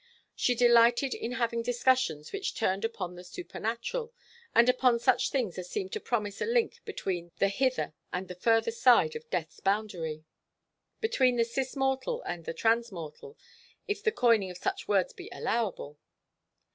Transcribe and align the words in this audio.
She 0.35 0.55
delighted 0.55 1.13
in 1.13 1.33
having 1.33 1.61
discussions 1.61 2.31
which 2.33 2.55
turned 2.55 2.83
upon 2.83 3.13
the 3.13 3.23
supernatural, 3.23 4.11
and 4.55 4.67
upon 4.67 4.97
such 4.97 5.29
things 5.29 5.59
as 5.59 5.69
seem 5.69 5.89
to 5.89 5.99
promise 5.99 6.41
a 6.41 6.47
link 6.47 6.81
between 6.85 7.31
the 7.37 7.49
hither 7.49 7.93
and 8.11 8.27
the 8.27 8.33
further 8.33 8.71
side 8.71 9.15
of 9.15 9.29
death's 9.29 9.59
boundary, 9.59 10.23
between 11.01 11.35
the 11.35 11.45
cis 11.45 11.75
mortal 11.75 12.23
and 12.23 12.45
the 12.45 12.53
trans 12.55 12.91
mortal, 12.91 13.37
if 13.87 14.01
the 14.01 14.11
coining 14.11 14.49
of 14.49 14.57
such 14.57 14.87
words 14.87 15.13
be 15.13 15.29
allowable. 15.31 15.99